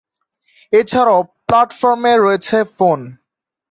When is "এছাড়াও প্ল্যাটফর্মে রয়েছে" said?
0.73-2.57